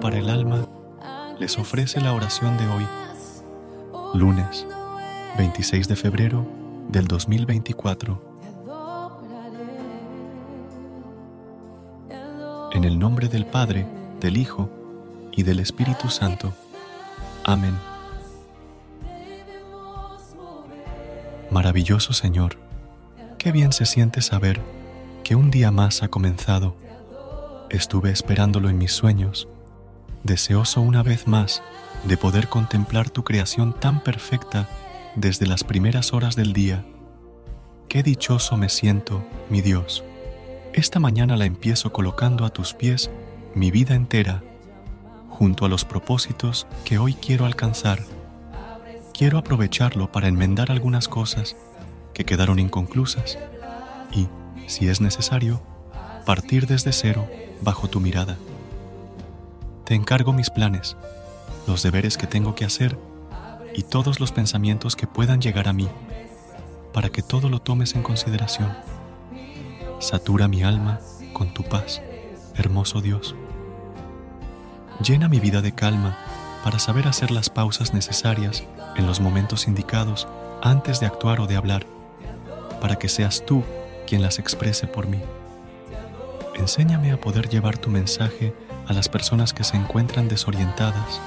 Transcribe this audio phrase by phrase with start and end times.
[0.00, 0.66] Para el alma,
[1.38, 2.86] les ofrece la oración de hoy,
[4.14, 4.66] lunes
[5.36, 6.46] 26 de febrero
[6.88, 8.22] del 2024.
[12.72, 13.86] En el nombre del Padre,
[14.20, 14.68] del Hijo
[15.32, 16.52] y del Espíritu Santo.
[17.44, 17.76] Amén.
[21.50, 22.56] Maravilloso Señor,
[23.38, 24.60] qué bien se siente saber
[25.24, 26.74] que un día más ha comenzado
[27.70, 29.46] Estuve esperándolo en mis sueños,
[30.28, 31.62] deseoso una vez más
[32.04, 34.68] de poder contemplar tu creación tan perfecta
[35.16, 36.84] desde las primeras horas del día.
[37.88, 40.04] Qué dichoso me siento, mi Dios.
[40.74, 43.10] Esta mañana la empiezo colocando a tus pies
[43.54, 44.44] mi vida entera,
[45.30, 48.04] junto a los propósitos que hoy quiero alcanzar.
[49.14, 51.56] Quiero aprovecharlo para enmendar algunas cosas
[52.12, 53.38] que quedaron inconclusas
[54.12, 54.28] y,
[54.66, 55.62] si es necesario,
[56.26, 57.26] partir desde cero
[57.62, 58.36] bajo tu mirada.
[59.88, 60.98] Te encargo mis planes,
[61.66, 62.98] los deberes que tengo que hacer
[63.74, 65.88] y todos los pensamientos que puedan llegar a mí,
[66.92, 68.76] para que todo lo tomes en consideración.
[69.98, 71.00] Satura mi alma
[71.32, 72.02] con tu paz,
[72.54, 73.34] hermoso Dios.
[75.02, 76.18] Llena mi vida de calma
[76.62, 78.64] para saber hacer las pausas necesarias
[78.94, 80.28] en los momentos indicados
[80.60, 81.86] antes de actuar o de hablar,
[82.82, 83.64] para que seas tú
[84.06, 85.22] quien las exprese por mí.
[86.56, 88.52] Enséñame a poder llevar tu mensaje
[88.88, 91.20] a las personas que se encuentran desorientadas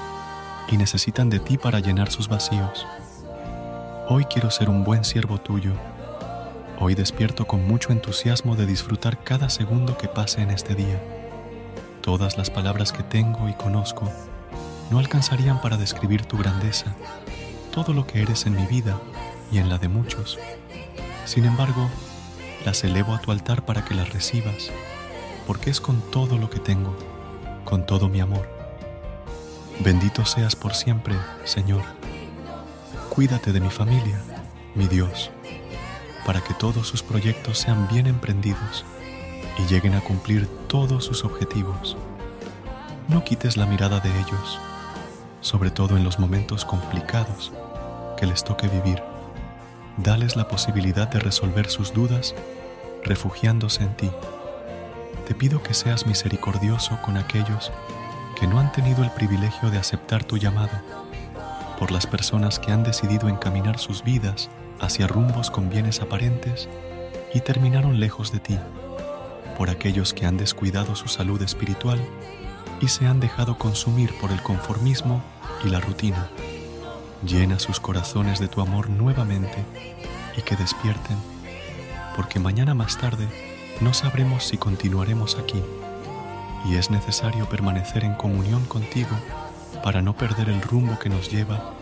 [0.68, 2.86] y necesitan de ti para llenar sus vacíos.
[4.08, 5.72] Hoy quiero ser un buen siervo tuyo.
[6.80, 11.00] Hoy despierto con mucho entusiasmo de disfrutar cada segundo que pase en este día.
[12.00, 14.10] Todas las palabras que tengo y conozco
[14.90, 16.94] no alcanzarían para describir tu grandeza,
[17.70, 18.98] todo lo que eres en mi vida
[19.52, 20.38] y en la de muchos.
[21.24, 21.88] Sin embargo,
[22.66, 24.70] las elevo a tu altar para que las recibas
[25.46, 26.96] porque es con todo lo que tengo,
[27.64, 28.48] con todo mi amor.
[29.80, 31.82] Bendito seas por siempre, Señor.
[33.10, 34.20] Cuídate de mi familia,
[34.74, 35.30] mi Dios,
[36.24, 38.84] para que todos sus proyectos sean bien emprendidos
[39.58, 41.96] y lleguen a cumplir todos sus objetivos.
[43.08, 44.60] No quites la mirada de ellos,
[45.40, 47.52] sobre todo en los momentos complicados
[48.16, 49.02] que les toque vivir.
[49.96, 52.34] Dales la posibilidad de resolver sus dudas
[53.04, 54.10] refugiándose en ti
[55.26, 57.70] te pido que seas misericordioso con aquellos
[58.38, 60.72] que no han tenido el privilegio de aceptar tu llamado,
[61.78, 64.50] por las personas que han decidido encaminar sus vidas
[64.80, 66.68] hacia rumbos con bienes aparentes
[67.32, 68.58] y terminaron lejos de ti,
[69.56, 72.00] por aquellos que han descuidado su salud espiritual
[72.80, 75.22] y se han dejado consumir por el conformismo
[75.64, 76.28] y la rutina.
[77.24, 79.64] Llena sus corazones de tu amor nuevamente
[80.36, 81.16] y que despierten,
[82.16, 83.51] porque mañana más tarde
[83.82, 85.60] no sabremos si continuaremos aquí
[86.64, 89.10] y es necesario permanecer en comunión contigo
[89.82, 91.74] para no perder el rumbo que nos lleva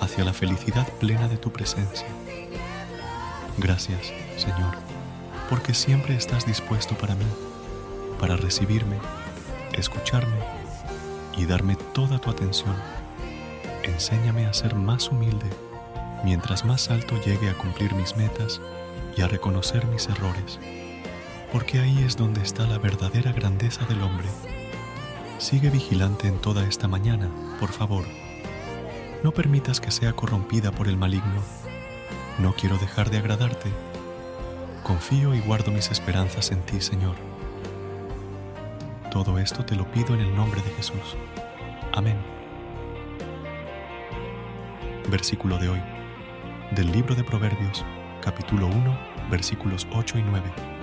[0.00, 2.06] hacia la felicidad plena de tu presencia.
[3.56, 4.76] Gracias, Señor,
[5.50, 7.26] porque siempre estás dispuesto para mí,
[8.20, 8.96] para recibirme,
[9.72, 10.38] escucharme
[11.36, 12.76] y darme toda tu atención.
[13.82, 15.50] Enséñame a ser más humilde
[16.22, 18.60] mientras más alto llegue a cumplir mis metas
[19.16, 20.60] y a reconocer mis errores
[21.52, 24.28] porque ahí es donde está la verdadera grandeza del hombre.
[25.38, 28.04] Sigue vigilante en toda esta mañana, por favor.
[29.22, 31.42] No permitas que sea corrompida por el maligno.
[32.38, 33.70] No quiero dejar de agradarte.
[34.82, 37.16] Confío y guardo mis esperanzas en ti, Señor.
[39.10, 41.16] Todo esto te lo pido en el nombre de Jesús.
[41.92, 42.16] Amén.
[45.10, 45.82] Versículo de hoy.
[46.72, 47.84] Del libro de Proverbios,
[48.20, 48.98] capítulo 1,
[49.30, 50.77] versículos 8 y 9.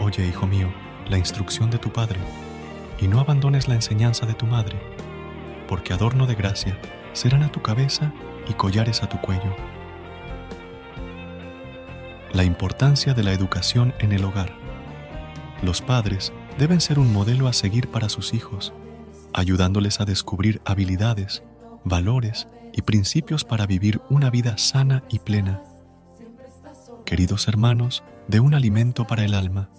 [0.00, 0.72] Oye, hijo mío,
[1.08, 2.18] la instrucción de tu padre,
[2.98, 4.80] y no abandones la enseñanza de tu madre,
[5.68, 6.78] porque adorno de gracia
[7.12, 8.12] serán a tu cabeza
[8.48, 9.54] y collares a tu cuello.
[12.32, 14.52] la importancia de la educación en el hogar.
[15.62, 18.72] Los padres deben ser un modelo a seguir para sus hijos,
[19.32, 21.42] ayudándoles a descubrir habilidades,
[21.84, 25.62] valores y principios para vivir una vida sana y plena.
[27.04, 29.70] Queridos hermanos, de un alimento para el alma,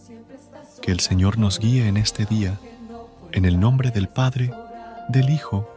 [0.82, 2.60] que el Señor nos guíe en este día,
[3.32, 4.52] en el nombre del Padre,
[5.10, 5.70] del Hijo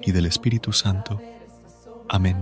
[0.00, 1.20] y del Espíritu Santo.
[2.08, 2.36] Amén.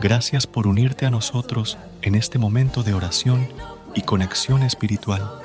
[0.00, 3.48] Gracias por unirte a nosotros en este momento de oración
[3.94, 5.40] y conexión espiritual.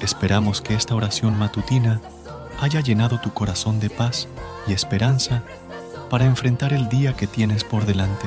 [0.00, 2.00] Esperamos que esta oración matutina
[2.60, 4.28] haya llenado tu corazón de paz
[4.66, 5.42] y esperanza
[6.08, 8.26] para enfrentar el día que tienes por delante.